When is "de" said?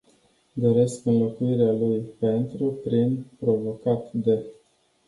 4.11-4.43